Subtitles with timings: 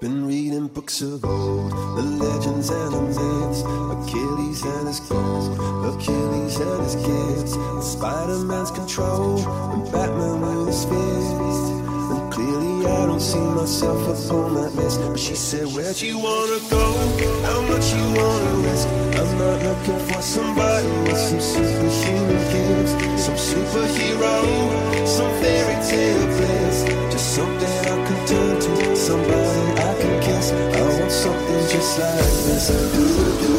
[0.00, 3.62] Been reading books of old, the legends and the myths,
[3.96, 5.56] Achilles and his gold,
[5.88, 7.52] Achilles and his kids,
[7.92, 9.38] Spider-Man's control,
[9.72, 11.72] and Batman with his fist.
[12.12, 15.00] And clearly I don't see myself upon that list.
[15.00, 16.92] But she said, Where'd you wanna go?
[17.48, 18.88] How much you wanna risk?
[19.16, 26.84] I'm not looking for somebody with some superhuman gifts, some superhero, some fairy tale bliss,
[27.10, 28.05] just something I
[31.26, 33.55] something just like this.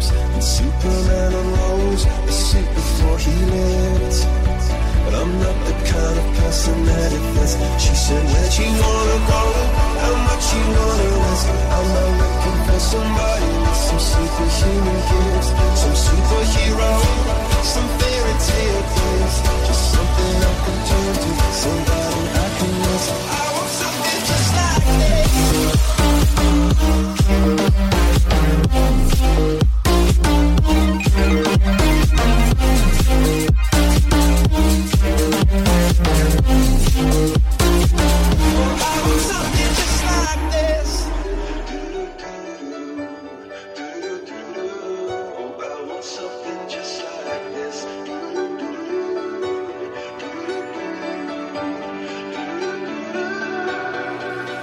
[0.00, 4.26] Eclipse, and Superman unrolls a suit before he lived.
[5.04, 7.54] But I'm not the kind of person that it fits.
[7.82, 9.42] She said, Where'd you wanna go?
[10.00, 11.48] How much you wanna risk?
[11.76, 15.48] I'm not looking for somebody with some superhuman gifts,
[15.82, 16.92] some superhero,
[17.64, 19.89] some fairy tale bliss, just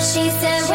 [0.00, 0.69] She said.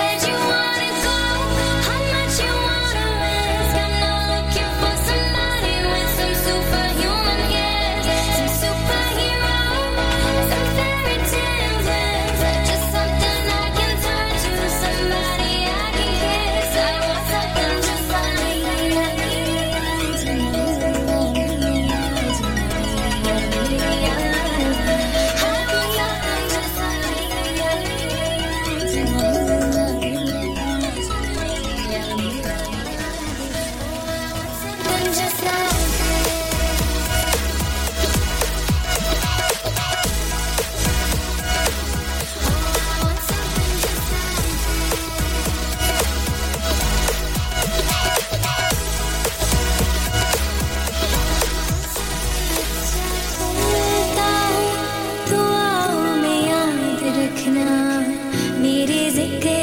[59.27, 59.54] que